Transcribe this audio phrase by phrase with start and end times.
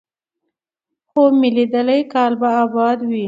[1.09, 3.19] خوب مې ليدلی کال به اباد وي،